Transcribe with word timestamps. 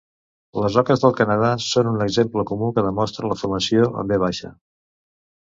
Les 0.61 0.77
oques 0.81 1.03
del 1.03 1.13
Canadà 1.19 1.51
són 1.65 1.89
un 1.89 2.05
exemple 2.07 2.45
comú 2.53 2.71
que 2.79 2.85
demostra 2.87 3.31
la 3.33 3.39
formació 3.43 3.87
en 4.05 4.19
V. 4.27 4.33